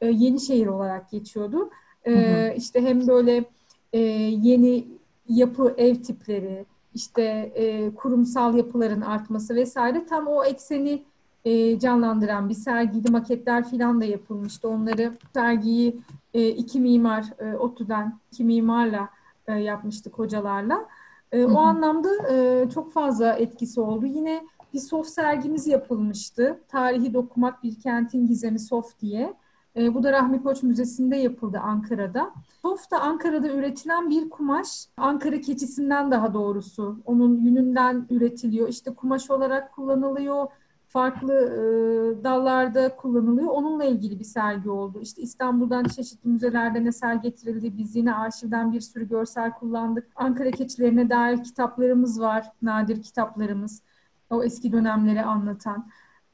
[0.02, 1.70] e, yeni şehir olarak geçiyordu.
[2.04, 2.54] E, hı hı.
[2.58, 3.46] İşte hem böyle
[3.94, 4.88] e, yeni
[5.30, 7.22] yapı ev tipleri, işte
[7.56, 11.04] e, kurumsal yapıların artması vesaire tam o ekseni
[11.46, 13.12] e, canlandıran bir sergiydi.
[13.12, 14.70] Maketler filan da yapılmıştı.
[14.70, 16.02] Onları sergiyi
[16.34, 19.10] e, iki mimar, e, ODTÜ'den iki mimarla
[19.48, 20.86] e, yapmıştık hocalarla.
[21.32, 24.06] E, o anlamda e, çok fazla etkisi oldu.
[24.06, 26.60] Yine bir soft sergimiz yapılmıştı.
[26.68, 29.34] Tarihi Dokumak Bir Kentin Gizemi Soft diye.
[29.78, 32.32] E, bu da Rahmi Koç Müzesi'nde yapıldı Ankara'da.
[32.62, 34.88] Soft da Ankara'da üretilen bir kumaş.
[34.98, 37.00] Ankara keçisinden daha doğrusu.
[37.06, 38.68] Onun yününden üretiliyor.
[38.68, 40.48] İşte kumaş olarak kullanılıyor
[40.96, 43.48] farklı e, dallarda kullanılıyor.
[43.48, 45.00] Onunla ilgili bir sergi oldu.
[45.02, 47.78] İşte İstanbul'dan çeşitli müzelerden eser getirildi.
[47.78, 50.08] Biz yine arşivden bir sürü görsel kullandık.
[50.16, 52.52] Ankara keçilerine dair kitaplarımız var.
[52.62, 53.82] Nadir kitaplarımız.
[54.30, 55.88] O eski dönemleri anlatan.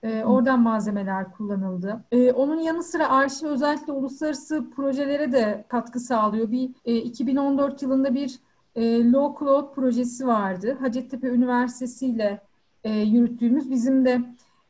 [0.03, 2.03] E, oradan malzemeler kullanıldı.
[2.11, 6.51] E, onun yanı sıra arşiv özellikle uluslararası projelere de katkı sağlıyor.
[6.51, 8.39] Bir e, 2014 yılında bir
[8.75, 10.77] e, Low Cloud projesi vardı.
[10.79, 12.41] Hacettepe Üniversitesi ile
[12.83, 14.21] e, yürüttüğümüz bizim de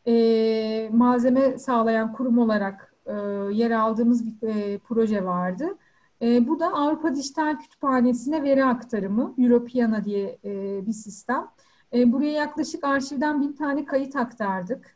[0.07, 3.13] e, malzeme sağlayan kurum olarak e,
[3.51, 5.77] yer aldığımız bir e, proje vardı.
[6.21, 11.47] E, bu da Avrupa Dijital Kütüphanesi'ne veri aktarımı, Europeana diye e, bir sistem.
[11.93, 14.95] E, buraya yaklaşık arşivden bin tane kayıt aktardık.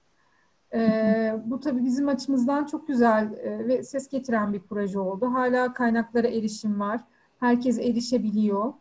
[0.74, 5.34] E, bu tabii bizim açımızdan çok güzel e, ve ses getiren bir proje oldu.
[5.34, 7.02] Hala kaynaklara erişim var.
[7.40, 8.74] Herkes erişebiliyor.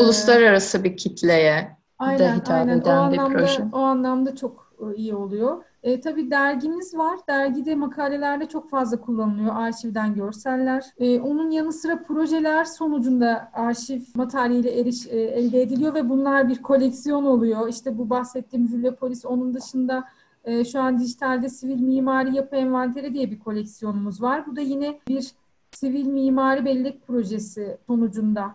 [0.00, 2.78] Uluslararası bir kitleye aynen, de hitap aynen.
[2.78, 3.62] eden o anlamda, bir proje.
[3.72, 5.64] O anlamda çok e, iyi oluyor.
[5.82, 7.18] E, tabii dergimiz var.
[7.28, 10.84] Dergide makalelerde çok fazla kullanılıyor arşivden görseller.
[10.98, 16.62] E, onun yanı sıra projeler sonucunda arşiv materyali eriş, e, elde ediliyor ve bunlar bir
[16.62, 17.68] koleksiyon oluyor.
[17.68, 20.04] İşte bu bahsettiğim Jülyopolis onun dışında
[20.44, 24.46] e, şu an dijitalde sivil mimari yapı envanteri diye bir koleksiyonumuz var.
[24.46, 25.32] Bu da yine bir
[25.70, 28.54] sivil mimari bellek projesi sonucunda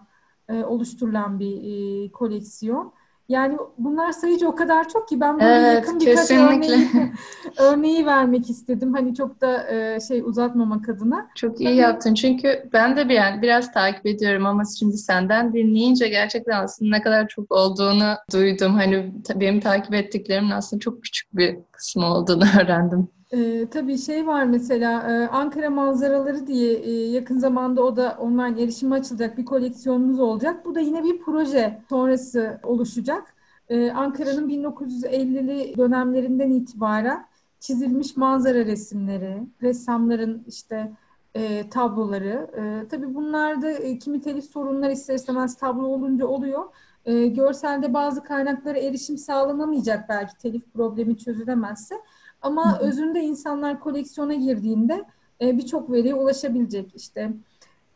[0.50, 2.94] e, oluşturulan bir e, koleksiyon.
[3.30, 6.74] Yani bunlar sayıcı o kadar çok ki ben böyle Evet, yakın birkaç kesinlikle.
[6.74, 7.12] örneği,
[7.58, 8.94] örneği vermek istedim.
[8.94, 11.28] Hani çok da e, şey uzatmamak adına.
[11.36, 16.08] Çok iyi yaptın çünkü ben de bir yani biraz takip ediyorum ama şimdi senden dinleyince
[16.08, 18.74] gerçekten aslında ne kadar çok olduğunu duydum.
[18.74, 23.08] Hani benim takip ettiklerimin aslında çok küçük bir kısmı olduğunu öğrendim.
[23.32, 28.63] Ee, tabii şey var mesela e, Ankara manzaraları diye e, yakın zamanda o da online
[28.63, 30.65] erişime açılacak bir koleksiyonumuz olacak.
[30.65, 33.36] Bu da yine bir proje sonrası oluşacak.
[33.70, 37.26] Ee, Ankara'nın 1950'li dönemlerinden itibaren
[37.60, 40.92] çizilmiş manzara resimleri, ressamların işte
[41.36, 42.48] e, tabloları.
[42.84, 46.63] E, tabii bunlarda e, kimi telif sorunlar ister istemez tablo olunca oluyor.
[47.06, 51.96] E, görselde bazı kaynaklara erişim sağlanamayacak belki telif problemi çözülemezse.
[52.41, 52.88] Ama Hı hı.
[52.88, 55.06] özünde insanlar koleksiyona girdiğinde
[55.41, 56.95] e, birçok veriye ulaşabilecek.
[56.95, 57.34] İşte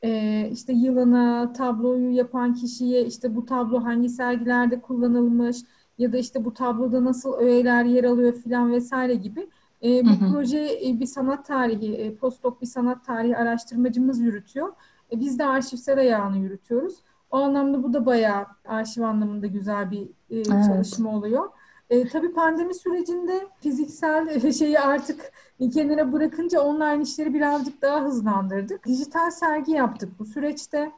[0.03, 5.57] e, işte yılına, tabloyu yapan kişiye, işte bu tablo hangi sergilerde kullanılmış
[5.97, 9.49] ya da işte bu tabloda nasıl öğeler yer alıyor filan vesaire gibi.
[9.83, 10.31] E, bu Hı hı.
[10.31, 14.73] proje e, bir sanat tarihi, e, postdoc bir sanat tarihi araştırmacımız yürütüyor.
[15.11, 16.95] E, biz de arşivsel ayağını yürütüyoruz.
[17.31, 20.45] O anlamda bu da bayağı arşiv anlamında güzel bir e, Evet.
[20.45, 21.49] çalışma oluyor.
[21.89, 25.31] E, tabii pandemi sürecinde fiziksel şeyi artık
[25.73, 28.85] kenara bırakınca online işleri birazcık daha hızlandırdık.
[28.87, 30.91] Dijital sergi yaptık bu süreçte.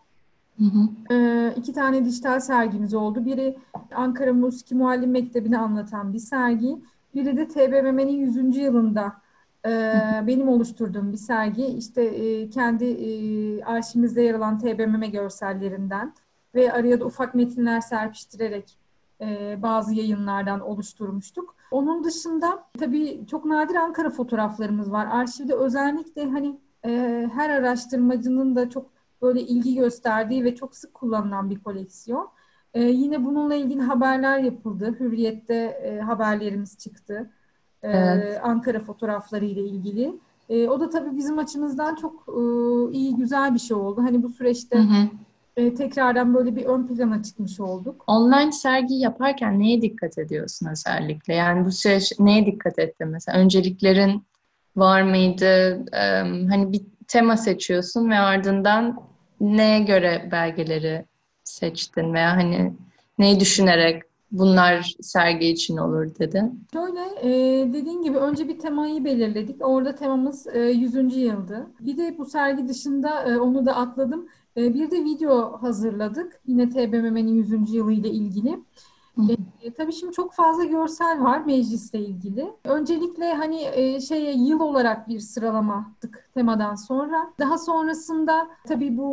[0.60, 1.14] Hı hı.
[1.14, 3.26] E, iki tane dijital sergimiz oldu.
[3.26, 3.58] Biri
[3.96, 6.78] Ankara Musiki Muallim Mektebi'ni anlatan bir sergi.
[7.16, 8.58] Biri de TBMM'nin 100.
[8.58, 9.14] yılında
[9.66, 9.72] e,
[10.28, 11.66] benim oluşturduğum bir sergi.
[11.66, 16.14] İşte e, kendi e, arşivimizde yer alan TBMM görsellerinden
[16.56, 18.85] ve araya da ufak metinler serpiştirerek
[19.22, 21.56] e, bazı yayınlardan oluşturmuştuk.
[21.72, 25.08] Onun dışında tabii çok nadir Ankara fotoğraflarımız var.
[25.12, 28.90] Arşivde özellikle hani e, her araştırmacının da çok
[29.22, 32.30] böyle ilgi gösterdiği ve çok sık kullanılan bir koleksiyon.
[32.74, 34.96] E, yine bununla ilgili haberler yapıldı.
[35.00, 37.32] Hürriyet'te e, haberlerimiz çıktı.
[37.84, 38.40] E, Evet.
[38.44, 40.20] Ankara fotoğrafları ile ilgili.
[40.50, 42.42] E, o da tabii bizim açımızdan çok e,
[42.94, 44.02] iyi, güzel bir şey oldu.
[44.04, 45.08] Hani bu süreçte Hı hı.
[45.58, 48.04] E, tekrardan böyle bir ön plana çıkmış olduk.
[48.08, 51.34] Online sergi yaparken neye dikkat ediyorsun özellikle?
[51.34, 53.38] Yani bu süreç neye dikkat ettin mesela?
[53.38, 54.24] Önceliklerin
[54.76, 55.86] var mıydı?
[55.92, 59.02] Em, hani bir tema seçiyorsun ve ardından
[59.42, 61.06] neye göre belgeleri
[61.44, 62.74] seçtin veya hani
[63.20, 66.68] neyi düşünerek bunlar sergi için olur dedin?
[66.74, 67.30] Şöyle e,
[67.74, 69.68] dediğin gibi önce bir temayı belirledik.
[69.68, 71.18] Orada temamız e, 100.
[71.18, 71.68] yıldı.
[71.80, 74.28] Bir de bu sergi dışında e, onu da atladım.
[74.58, 76.42] E, bir de video hazırladık.
[76.48, 77.74] Yine TBMM'nin 100.
[77.74, 78.60] yılı ile ilgili.
[79.62, 82.54] E, tabii şimdi çok fazla görsel var meclisle ilgili.
[82.64, 87.34] Öncelikle hani e, şeye yıl olarak bir sıralama attık temadan sonra.
[87.40, 89.10] Daha sonrasında tabii bu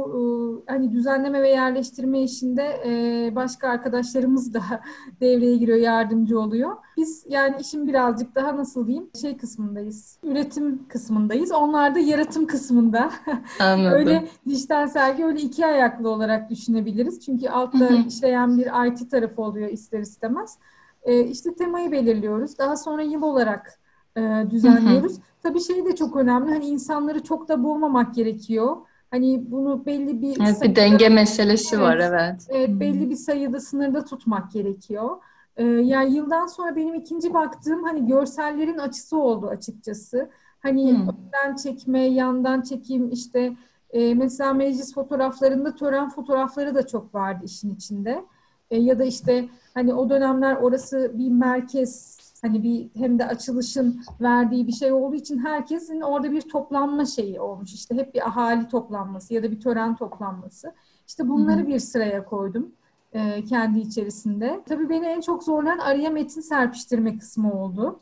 [0.68, 4.62] e, hani düzenleme ve yerleştirme işinde e, başka arkadaşlarımız da
[5.20, 6.76] devreye giriyor, yardımcı oluyor.
[6.96, 10.18] Biz yani işin birazcık daha nasıl diyeyim şey kısmındayız.
[10.22, 11.52] Üretim kısmındayız.
[11.52, 13.10] Onlar da yaratım kısmında.
[13.60, 13.92] Anladım.
[13.92, 17.20] Öyle dijital sergi öyle iki ayaklı olarak düşünebiliriz.
[17.20, 18.08] Çünkü altta Hı hı.
[18.08, 20.58] işleyen bir IT tarafı oluyor ister istemez.
[21.02, 22.58] Ee, işte temayı belirliyoruz.
[22.58, 23.81] Daha sonra yıl olarak
[24.16, 25.16] e, düzenliyoruz.
[25.42, 26.50] Tabii şey de çok önemli.
[26.50, 28.76] Hani insanları çok da boğmamak gerekiyor.
[29.10, 32.10] Hani bunu belli bir Evet, bir sayıda- denge meselesi var, Evet.
[32.12, 32.46] evet.
[32.48, 35.10] Evet, belli bir sayıda sınırda tutmak gerekiyor.
[35.56, 40.30] Ee, yani yıldan sonra benim ikinci baktığım hani görsellerin açısı oldu açıkçası.
[40.60, 41.00] Hani Hmm.
[41.08, 43.56] önden çekme, yandan çekim işte
[43.90, 48.24] e, mesela meclis fotoğraflarında tören fotoğrafları da çok vardı işin içinde.
[48.70, 54.02] E, ya da işte hani o dönemler orası bir merkez hani bir hem de açılışın
[54.20, 57.74] verdiği bir şey olduğu için herkesin orada bir toplanma şeyi olmuş.
[57.74, 60.74] İşte hep bir ahali toplanması ya da bir tören toplanması.
[61.08, 62.72] İşte bunları bir sıraya koydum
[63.12, 64.60] e, kendi içerisinde.
[64.68, 68.00] Tabii beni en çok zorlayan araya metin serpiştirme kısmı oldu.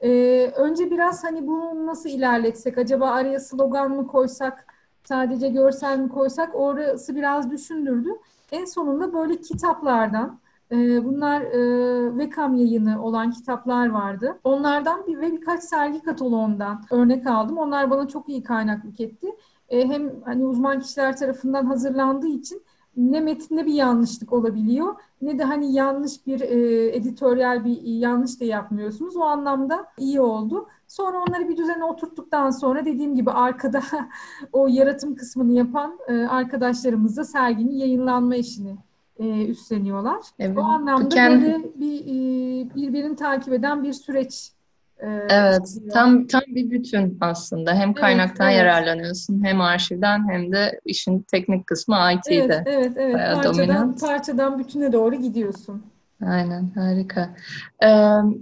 [0.00, 4.66] Ee, önce biraz hani bunu nasıl ilerletsek, acaba araya slogan mı koysak,
[5.04, 8.08] sadece görsel mi koysak, orası biraz düşündürdü.
[8.52, 10.40] En sonunda böyle kitaplardan,
[10.72, 14.38] e, bunlar e, Vekam yayını olan kitaplar vardı.
[14.44, 17.58] Onlardan bir ve birkaç sergi kataloğundan örnek aldım.
[17.58, 19.26] Onlar bana çok iyi kaynaklık etti.
[19.68, 22.62] E, hem hani uzman kişiler tarafından hazırlandığı için
[22.96, 28.44] ne metinde bir yanlışlık olabiliyor ne de hani yanlış bir e, editoryal bir yanlış da
[28.44, 29.16] yapmıyorsunuz.
[29.16, 30.68] O anlamda iyi oldu.
[30.88, 33.82] Sonra onları bir düzene oturttuktan sonra dediğim gibi arkada
[34.52, 38.76] o yaratım kısmını yapan e, arkadaşlarımız da serginin yayınlanma işini
[39.18, 40.20] e, üstleniyorlar.
[40.38, 44.50] Evet, O anlamda kendi- böyle bir e, birbirini takip eden bir süreç
[44.98, 45.92] e, evet, çıkıyor.
[45.92, 47.74] tam tam bir bütün aslında.
[47.74, 48.66] Hem kaynaktan evet, evet.
[48.66, 52.34] yararlanıyorsun, hem arşivden hem de işin teknik kısmı IT'de.
[52.36, 53.14] Evet, evet, evet.
[53.14, 54.00] Bayağı parçadan, dominant.
[54.00, 55.82] parçadan bütüne doğru gidiyorsun.
[56.26, 57.36] Aynen, harika.
[57.82, 57.86] Ee,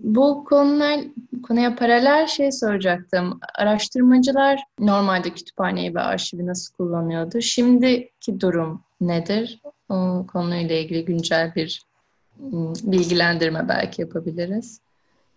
[0.02, 1.00] bu konular,
[1.42, 3.40] konuya paralel şey soracaktım.
[3.58, 7.40] Araştırmacılar normalde kütüphaneyi ve arşivi nasıl kullanıyordu?
[7.40, 9.60] Şimdiki durum nedir?
[9.94, 11.86] O konuyla ilgili güncel bir
[12.84, 14.80] bilgilendirme belki yapabiliriz.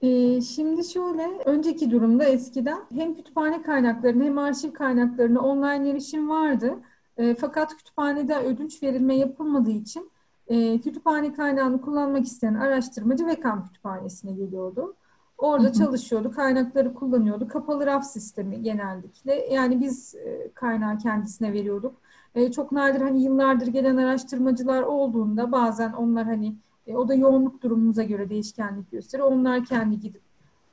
[0.02, 6.74] Ee, şimdi şöyle, önceki durumda eskiden hem kütüphane kaynaklarına hem arşiv kaynaklarına online erişim vardı.
[7.18, 10.12] E, fakat kütüphanede ödünç verilme yapılmadığı için
[10.48, 14.96] e, kütüphane kaynağını kullanmak isteyen araştırmacı VEKAM kütüphanesine geliyordu.
[15.38, 15.74] Orada hı hı.
[15.74, 17.48] çalışıyordu, kaynakları kullanıyordu.
[17.48, 19.34] Kapalı raf sistemi genellikle.
[19.54, 22.02] Yani biz e, kaynağı kendisine veriyorduk.
[22.38, 26.56] E, çok nadir hani yıllardır gelen araştırmacılar olduğunda bazen onlar hani
[26.88, 29.32] e, o da yoğunluk durumumuza göre değişkenlik gösteriyor.
[29.32, 30.22] Onlar kendi gidip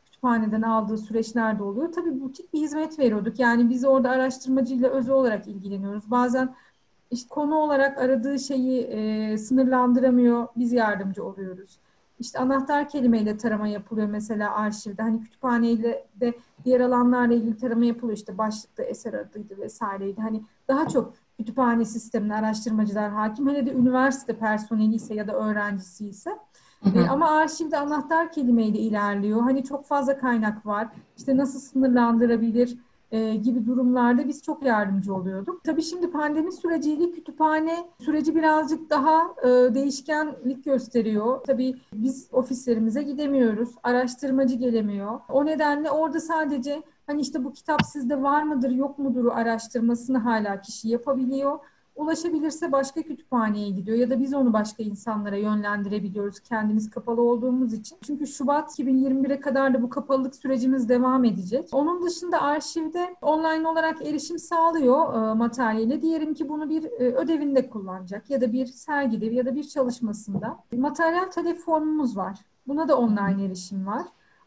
[0.04, 1.92] kütüphaneden aldığı süreçlerde oluyor.
[1.92, 3.38] Tabii butik bir hizmet veriyorduk.
[3.38, 6.10] Yani biz orada araştırmacıyla özel olarak ilgileniyoruz.
[6.10, 6.54] Bazen
[7.10, 10.48] işte konu olarak aradığı şeyi e, sınırlandıramıyor.
[10.56, 11.78] Biz yardımcı oluyoruz.
[12.18, 15.02] İşte anahtar kelimeyle tarama yapılıyor mesela arşivde.
[15.02, 18.16] Hani kütüphaneyle de diğer alanlarla ilgili tarama yapılıyor.
[18.16, 20.20] İşte başlıkta eser adıydı vesaireydi.
[20.20, 23.48] Hani daha çok kütüphane sistemine araştırmacılar hakim.
[23.48, 26.30] Hele de üniversite personeli ise ya da öğrencisi ise.
[26.82, 26.98] Hı hı.
[26.98, 29.40] E, ama arşivde anahtar kelimeyle ilerliyor.
[29.40, 30.88] Hani çok fazla kaynak var.
[31.16, 32.78] İşte nasıl sınırlandırabilir
[33.14, 35.64] e, gibi durumlarda biz çok yardımcı oluyorduk.
[35.64, 41.40] Tabii şimdi pandemi süreciyle kütüphane süreci birazcık daha e, değişkenlik gösteriyor.
[41.46, 43.68] Tabii biz ofislerimize gidemiyoruz.
[43.82, 45.20] Araştırmacı gelemiyor.
[45.28, 50.60] O nedenle orada sadece Hani işte bu kitap sizde var mıdır yok mudur araştırmasını hala
[50.60, 51.58] kişi yapabiliyor.
[51.96, 57.98] Ulaşabilirse başka kütüphaneye gidiyor ya da biz onu başka insanlara yönlendirebiliyoruz kendimiz kapalı olduğumuz için.
[58.02, 61.68] Çünkü Şubat 2021'e kadar da bu kapalılık sürecimiz devam edecek.
[61.72, 66.02] Onun dışında arşivde online olarak erişim sağlıyor e, materyale.
[66.02, 70.58] Diyelim ki bunu bir e, ödevinde kullanacak ya da bir sergide ya da bir çalışmasında.
[70.72, 72.38] Materyal talep formumuz var.
[72.66, 74.02] Buna da online erişim var.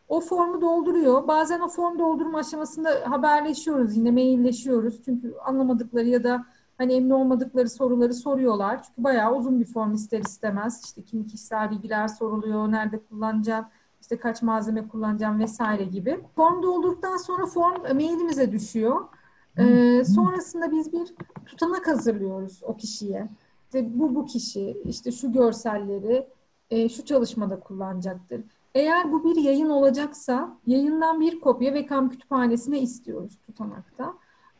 [0.07, 1.27] O formu dolduruyor.
[1.27, 5.01] Bazen o form doldurma aşamasında haberleşiyoruz yine mailleşiyoruz.
[5.05, 6.45] Çünkü anlamadıkları ya da
[6.77, 8.83] hani emin olmadıkları soruları soruyorlar.
[8.83, 10.81] Çünkü bayağı uzun bir form ister istemez.
[10.85, 13.65] İşte kim kişisel bilgiler soruluyor, nerede kullanacağım,
[14.01, 16.19] işte kaç malzeme kullanacağım vesaire gibi.
[16.35, 19.01] Form doldurduktan sonra form mailimize düşüyor.
[19.57, 21.15] Ee, sonrasında biz bir
[21.45, 23.29] tutanak hazırlıyoruz o kişiye.
[23.65, 26.27] İşte bu bu kişi, işte şu görselleri
[26.69, 28.43] e, şu çalışmada kullanacaktır.
[28.75, 34.13] Eğer bu bir yayın olacaksa yayından bir kopya Vekam Kütüphanesi'ne istiyoruz tutanakta.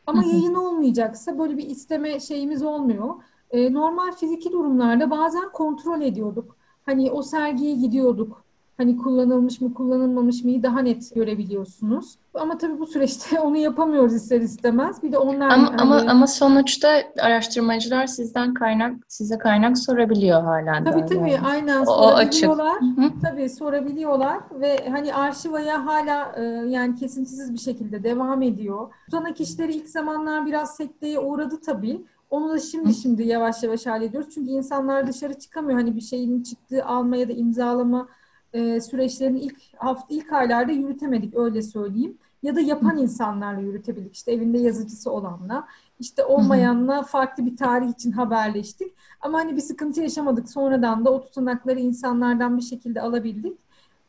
[0.06, 3.14] Ama yayın olmayacaksa böyle bir isteme şeyimiz olmuyor.
[3.50, 6.56] E, normal fiziki durumlarda bazen kontrol ediyorduk.
[6.86, 8.44] Hani o sergiye gidiyorduk
[8.78, 12.18] hani kullanılmış mı kullanılmamış mı daha net görebiliyorsunuz.
[12.34, 15.02] Ama tabii bu süreçte onu yapamıyoruz ister istemez.
[15.02, 15.76] Bir de onlar ama hani...
[15.80, 20.84] ama ama sonuçta araştırmacılar sizden kaynak size kaynak sorabiliyor hala.
[20.84, 21.46] Tabii tabii yani.
[21.46, 22.76] aynen sorabiliyorlar.
[22.76, 23.22] O açık.
[23.22, 28.92] Tabii sorabiliyorlar ve hani arşivaya hala e, yani kesintisiz bir şekilde devam ediyor.
[29.04, 32.04] Tutanak işleri ilk zamanlar biraz sekteye uğradı tabii.
[32.30, 34.34] Onu da şimdi şimdi yavaş yavaş hallediyoruz.
[34.34, 35.78] Çünkü insanlar dışarı çıkamıyor.
[35.78, 38.08] Hani bir şeyin çıktığı alma ya da imzalama
[38.52, 42.18] e, süreçlerini ilk hafta ilk aylarda yürütemedik öyle söyleyeyim.
[42.42, 44.14] Ya da yapan insanlarla yürütebildik.
[44.14, 45.66] İşte evinde yazıcısı olanla,
[46.00, 48.94] işte olmayanla farklı bir tarih için haberleştik.
[49.20, 50.50] Ama hani bir sıkıntı yaşamadık.
[50.50, 53.58] Sonradan da o tutanakları insanlardan bir şekilde alabildik.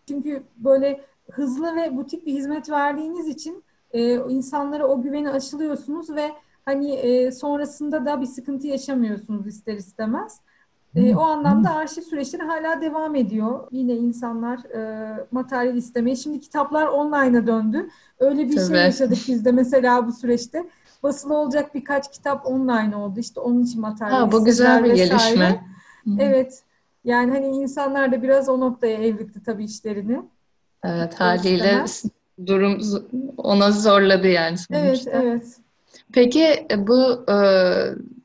[0.07, 6.31] Çünkü böyle hızlı ve butik bir hizmet verdiğiniz için e, insanlara o güveni aşılıyorsunuz ve
[6.65, 10.41] hani e, sonrasında da bir sıkıntı yaşamıyorsunuz ister istemez.
[10.95, 13.67] E, o anlamda arşiv süreçleri hala devam ediyor.
[13.71, 16.15] Yine insanlar e, materyal istemeye.
[16.15, 17.89] Şimdi kitaplar online'a döndü.
[18.19, 18.75] Öyle bir şey Tabii.
[18.75, 20.69] şey yaşadık biz de mesela bu süreçte.
[21.03, 23.19] Basılı olacak birkaç kitap online oldu.
[23.19, 25.07] İşte onun için materyal ha, Bu güzel bir vesaire.
[25.07, 25.63] gelişme.
[26.19, 26.63] Evet.
[27.03, 30.21] Yani hani insanlar da biraz o noktaya evrildi tabii işlerini.
[30.83, 31.85] Evet haliyle
[32.45, 32.81] durum
[33.37, 34.77] ona zorladı yani sonuçta.
[34.77, 35.57] Evet, evet.
[36.13, 37.37] Peki e, bu e,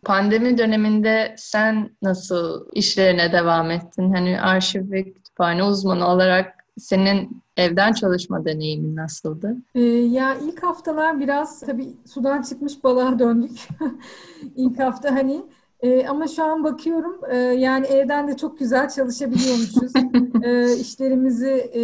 [0.05, 4.13] pandemi döneminde sen nasıl işlerine devam ettin?
[4.13, 9.57] Hani arşiv ve kütüphane uzmanı olarak senin evden çalışma deneyimin nasıldı?
[9.75, 13.69] Ee, ya ilk haftalar biraz tabii sudan çıkmış balığa döndük.
[14.57, 15.43] İlk hafta hani
[15.81, 19.93] e, ama şu an bakıyorum e, yani evden de çok güzel çalışabiliyormuşuz.
[20.43, 21.83] e, işlerimizi e,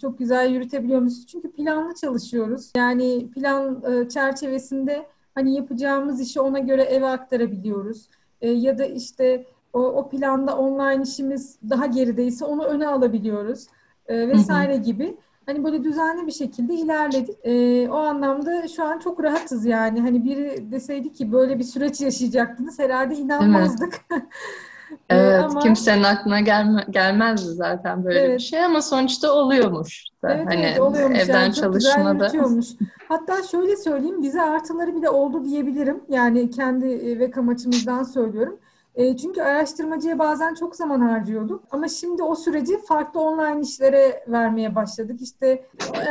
[0.00, 1.26] çok güzel yürütebiliyormuşuz.
[1.26, 2.72] Çünkü planlı çalışıyoruz.
[2.76, 8.08] Yani plan e, çerçevesinde hani yapacağımız işi ona göre eve aktarabiliyoruz.
[8.40, 13.66] E, ya da işte o, o planda online işimiz daha gerideyse onu öne alabiliyoruz
[14.06, 15.16] e, vesaire gibi.
[15.46, 17.36] hani böyle düzenli bir şekilde ilerledik.
[17.44, 20.00] E, o anlamda şu an çok rahatız yani.
[20.00, 24.00] Hani biri deseydi ki böyle bir süreç yaşayacaktınız herhalde inanmazdık.
[25.10, 28.38] Evet, ama, kimsenin aklına gelme, gelmezdi zaten böyle evet.
[28.38, 30.04] bir şey ama sonuçta oluyormuş.
[30.22, 30.34] Da.
[30.34, 31.18] Evet, hani evet oluyormuş.
[31.18, 32.32] Evden yani, çalışmada.
[33.08, 36.04] Hatta şöyle söyleyeyim, bize artıları bile oldu diyebilirim.
[36.08, 38.58] Yani kendi e, ve amaçımızdan söylüyorum.
[38.94, 41.64] E, çünkü araştırmacıya bazen çok zaman harcıyorduk.
[41.70, 45.22] Ama şimdi o süreci farklı online işlere vermeye başladık.
[45.22, 45.66] İşte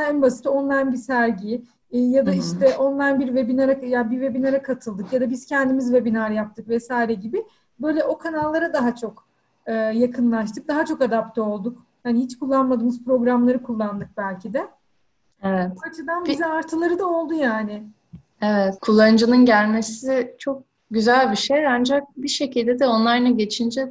[0.07, 4.61] en basit online bir sergi e, ya da işte online bir webinara ya bir webinara
[4.61, 7.45] katıldık ya da biz kendimiz webinar yaptık vesaire gibi
[7.79, 9.27] böyle o kanallara daha çok
[9.65, 10.67] e, yakınlaştık.
[10.67, 11.85] Daha çok adapte olduk.
[12.03, 14.67] Hani hiç kullanmadığımız programları kullandık belki de.
[15.43, 15.71] Evet.
[15.75, 17.83] Bu açıdan bize artıları da oldu yani.
[18.41, 18.79] Evet.
[18.81, 23.89] Kullanıcının gelmesi çok güzel bir şey ancak bir şekilde de online'a geçince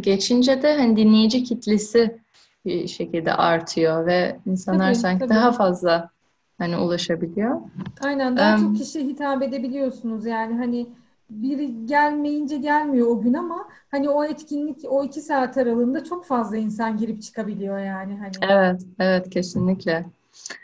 [0.00, 2.18] geçince de hani dinleyici kitlesi
[2.64, 5.34] bir şekilde artıyor ve insanlar tabii, sanki tabii.
[5.34, 6.10] daha fazla
[6.58, 7.60] hani ulaşabiliyor.
[8.00, 10.86] Aynen daha um, çok kişi hitap edebiliyorsunuz yani hani
[11.30, 16.56] biri gelmeyince gelmiyor o gün ama hani o etkinlik o iki saat aralığında çok fazla
[16.56, 18.32] insan girip çıkabiliyor yani hani.
[18.52, 20.04] Evet, evet kesinlikle.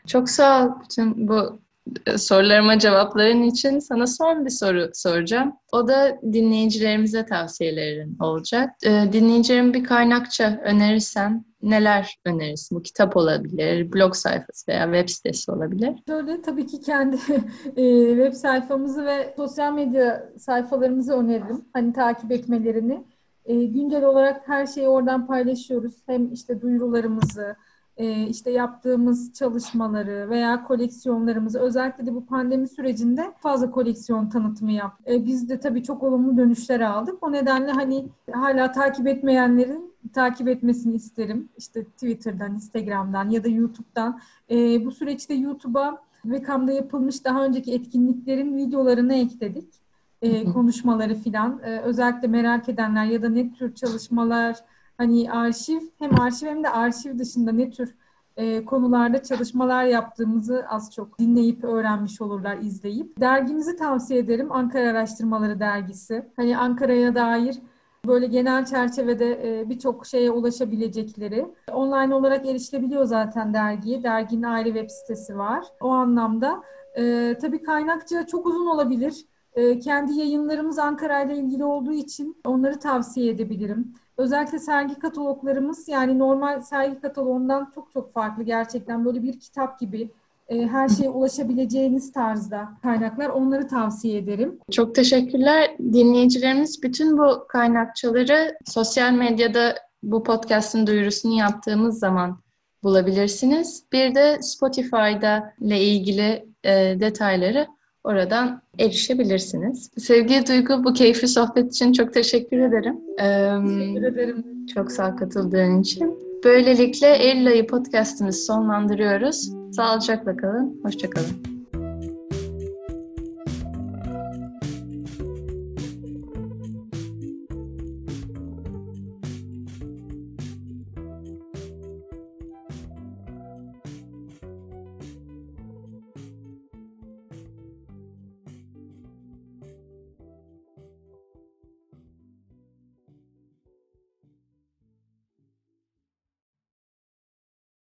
[0.06, 1.60] Çok sağ ol bütün bu
[2.06, 5.52] e, sorularıma cevapların için sana son bir soru soracağım.
[5.72, 8.70] O da dinleyicilerimize tavsiyelerin olacak.
[8.84, 12.78] E, dinleyicilerin bir kaynakça önerirsen neler önerirsin?
[12.78, 15.92] Bu kitap olabilir, blog sayfası veya web sitesi olabilir.
[16.08, 17.16] Şöyle tabii ki kendi
[17.76, 21.64] e, web sayfamızı ve sosyal medya sayfalarımızı öneririm.
[21.72, 23.04] Hani takip etmelerini.
[23.48, 25.94] güncel olarak her şeyi oradan paylaşıyoruz.
[26.06, 27.56] Hem işte duyurularımızı,
[27.96, 35.08] e, işte yaptığımız çalışmaları veya koleksiyonlarımızı özellikle de bu pandemi sürecinde fazla koleksiyon tanıtımı yaptık.
[35.08, 37.22] E, biz de tabii çok olumlu dönüşler aldık.
[37.22, 41.48] O nedenle hani hala takip etmeyenlerin takip etmesini isterim.
[41.56, 44.20] İşte Twitter'dan, Instagram'dan ya da YouTube'dan.
[44.50, 49.74] E, bu süreçte YouTube'a Vekam'da yapılmış daha önceki etkinliklerin videolarını ekledik.
[50.22, 51.60] E, konuşmaları filan.
[51.64, 54.56] E, özellikle merak edenler ya da ne tür çalışmalar
[54.98, 57.94] hani arşiv hem arşiv hem de arşiv dışında ne tür
[58.36, 63.20] e, konularda çalışmalar yaptığımızı az çok dinleyip öğrenmiş olurlar, izleyip.
[63.20, 64.52] Dergimizi tavsiye ederim.
[64.52, 66.26] Ankara Araştırmaları Dergisi.
[66.36, 67.58] Hani Ankara'ya dair
[68.06, 71.46] böyle genel çerçevede e, birçok şeye ulaşabilecekleri.
[71.72, 74.02] Online olarak erişilebiliyor zaten dergiye.
[74.02, 75.64] Derginin ayrı web sitesi var.
[75.80, 76.62] O anlamda
[76.96, 79.24] e, tabii kaynakça çok uzun olabilir.
[79.54, 83.94] E, kendi yayınlarımız Ankara ile ilgili olduğu için onları tavsiye edebilirim.
[84.16, 90.10] Özellikle sergi kataloglarımız yani normal sergi kataloğundan çok çok farklı gerçekten böyle bir kitap gibi
[90.48, 94.58] e, her şeye ulaşabileceğiniz tarzda kaynaklar onları tavsiye ederim.
[94.70, 95.70] Çok teşekkürler.
[95.78, 102.40] Dinleyicilerimiz bütün bu kaynakçaları sosyal medyada bu podcast'ın duyurusunu yaptığımız zaman
[102.82, 103.84] bulabilirsiniz.
[103.92, 107.66] Bir de Spotify'da ile ilgili e, detayları
[108.06, 109.90] oradan erişebilirsiniz.
[109.98, 112.96] Sevgili Duygu bu keyifli sohbet için çok teşekkür ederim.
[113.18, 114.44] Teşekkür ederim.
[114.74, 116.18] Çok sağ katıldığın için.
[116.44, 119.52] Böylelikle Eylül ayı podcastımızı sonlandırıyoruz.
[119.72, 121.55] Sağlıcakla kalın, hoşçakalın.